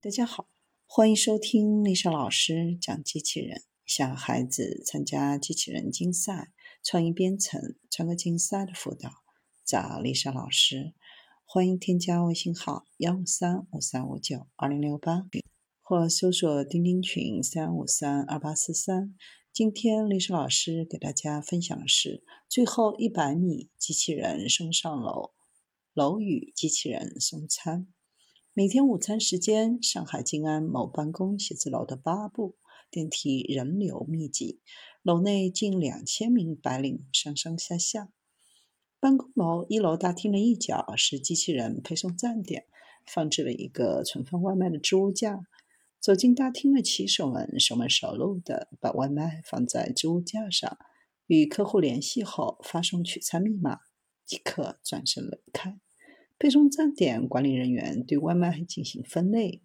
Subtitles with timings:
[0.00, 0.48] 大家好，
[0.86, 3.64] 欢迎收听丽莎老师讲机器人。
[3.84, 6.52] 想孩子参加机器人竞赛、
[6.84, 9.10] 创意编程、创客竞赛的辅导，
[9.66, 10.94] 找丽莎老师。
[11.44, 15.24] 欢迎添加微信号幺五三五三五九二零六八，
[15.82, 19.16] 或搜索钉钉群三五三二八四三。
[19.52, 25.32] 今天丽莎老师给大家分享的是最后一百米机器人送上楼，
[25.92, 27.88] 楼宇机器人送餐。
[28.58, 32.56] 每天午餐时间，上海静安某办公写字楼的八部
[32.90, 34.58] 电梯人流密集，
[35.00, 38.08] 楼内近两千名白领上上下下。
[38.98, 42.64] 办公楼一楼大厅的一角是机器人配送站点，
[43.06, 45.38] 放置了一个存放外卖的置物架。
[46.00, 50.76] 走进大厅的骑手们熟门熟路的把外卖放在置物架上，
[51.28, 53.78] 与客户联系后发送取餐密码，
[54.26, 55.78] 即可转身离开。
[56.38, 59.62] 配送站点管理人员对外卖进行分类，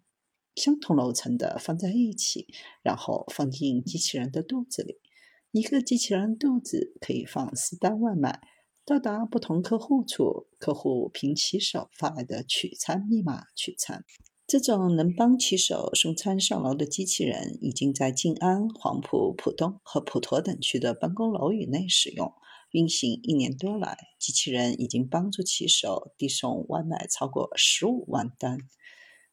[0.56, 2.48] 相同楼层的放在一起，
[2.82, 4.98] 然后放进机器人的肚子里。
[5.52, 8.40] 一个机器人肚子可以放四单外卖。
[8.84, 14.04] 到达不同客户处，客户凭骑手发来的取餐密码取餐。
[14.46, 22.30] 这种能帮骑手送餐上楼的机器人，已经在静安、黄埔、浦东和普陀等区的办公楼宇内使用。
[22.74, 28.58] 运行一年多来，机器人已经帮助骑手递送外卖超过十五万单。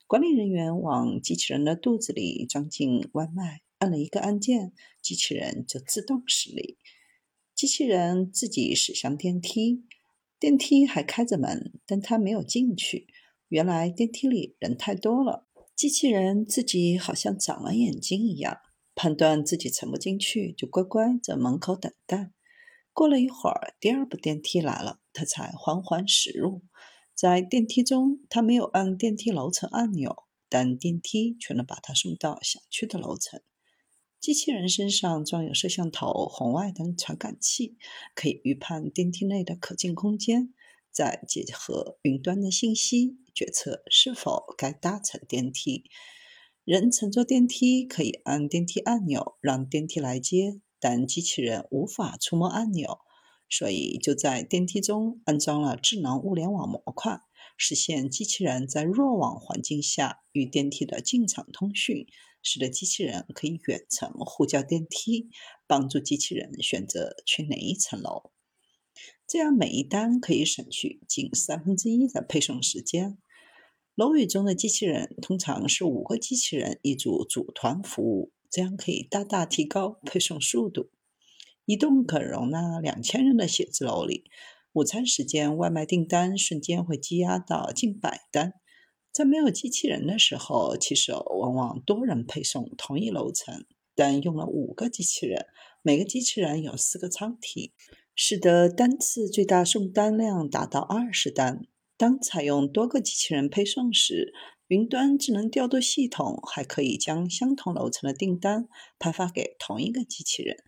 [0.05, 6.77] 管理人员往机器人的肚子里装进外卖，按了一个按键，机器人就自动驶离。
[7.55, 9.85] 机器人自己驶向电梯，
[10.39, 13.07] 电梯还开着门，但它没有进去。
[13.47, 18.59] 原来电梯里人太多了，机器人自己好像长了眼睛一样，
[18.93, 22.31] 判断自己沉不进去，就乖乖在门口等待。
[22.93, 26.61] 过了一会儿，第二部电梯来了，他才缓缓驶入。
[27.13, 33.41] 在电梯中，他没有按电梯楼层按钮，但电梯却能把他送到想去的楼层。
[34.19, 37.77] 机器人身上装有摄像头、红外等传感器，
[38.13, 40.53] 可以预判电梯内的可进空间，
[40.91, 45.85] 再结合云端的信息，决策是否该搭乘电梯。
[46.63, 50.61] 人乘坐电梯可以按电梯按钮让电梯来接。
[50.81, 52.99] 但机器人无法触摸按钮，
[53.47, 57.21] 所以就在电梯中安装了智能物联网模块，
[57.55, 62.07] 实现机器人在弱网环境下与电梯的进场通讯，
[62.41, 65.29] 使得机器人可以远程呼叫电梯，
[65.67, 68.31] 帮助机器人选择去哪一层楼。
[69.27, 73.17] 这样每一单可以省去近三分之一的配送时间。
[73.95, 78.31] 楼宇中的机器人通常是五个机器人一组组团服务。
[78.51, 80.91] 这样可以大大提高配送速度。
[81.65, 84.25] 一栋可容纳两千人的写字楼里，
[84.73, 88.53] 午餐时间外卖订单瞬间会积压到近百单。
[89.13, 95.45] 在没有机器人的时候，骑手往往多人配送同一楼层，但用了五个机器人，
[95.81, 97.73] 每个机器人有四个舱体，
[98.15, 101.65] 使得单次最大送单量达到二十单。
[101.97, 104.33] 当采用多个机器人配送时，
[104.71, 110.63] 云端智能调度系统还可以将相同楼层的订单派发给同一个机器人。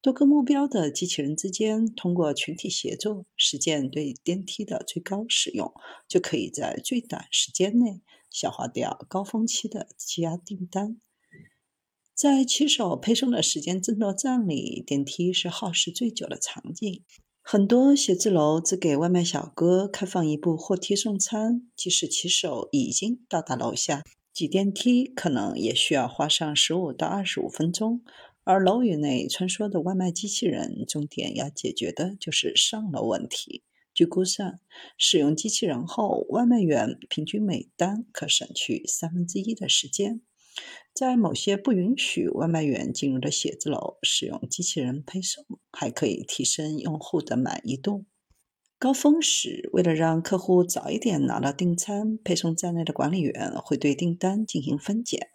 [0.00, 5.70] 多个目标的机器人之间通过群体协作实现对电梯的最高使用，
[6.08, 10.98] 就可以在最短时间内消化掉高峰期的积压订单。
[12.14, 17.04] 在骑手配送的时间争夺战里，电梯是耗时最久的场景。
[17.48, 24.02] 很多写字楼只给外卖小哥开放一部货梯送餐，即使骑手已经到达楼下，
[24.32, 28.02] 挤电梯可能也需要花上十五到二十五分钟。
[28.42, 33.62] 而楼宇内穿梭的外卖机器人，重点要解决的就是上楼问题。
[33.94, 34.58] 据估算，
[34.98, 40.20] 使用机器人后，外卖员平均每单可省去三分之一的时间。
[40.92, 45.44] 在某些不允许外卖员进入的写字楼，使用机器人配送
[45.78, 48.06] 还可以提升用户的满意度。
[48.78, 55.28] 高峰时，为了让客户早一点拿到订餐，配送站内的管理员会对订单进行分拣，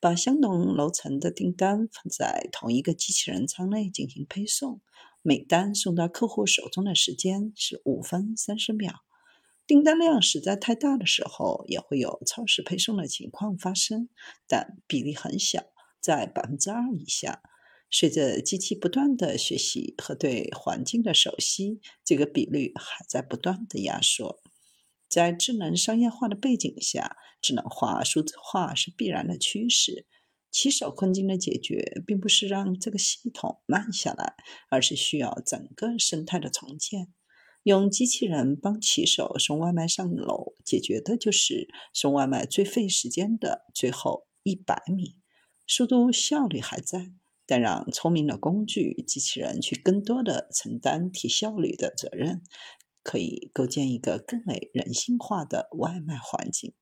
[0.00, 4.80] 把相同楼层的订单放在同一个机器人舱内进行配送。
[5.22, 9.02] 每单送到客户手中的时间是五分三十秒。
[9.66, 14.08] 订单量实在太大的时候，也会有超时配送的情况发生，
[14.46, 15.64] 但比例很小，
[16.00, 17.42] 在百分之二以下。
[17.90, 24.42] 随着机器不断的学习和对环境的熟悉，这个比率还在不断的压缩。
[25.08, 30.06] 在智能商业化的背景下，智能化、数字化是必然的趋势。
[30.50, 34.34] 骑手困境的解决，并不是让这个系统慢下来，
[34.70, 37.12] 而是需要整个生态的重建。
[37.62, 45.16] 用机器人帮骑手送外卖上楼，解决的就是送外卖最费时间的最后一百米。
[45.66, 47.12] 速度效率还在，
[47.46, 52.42] 但让聪明的工具机器人去更多的承担提效率的责任，
[53.02, 56.74] 可以构建一个更为人性化的外卖环境。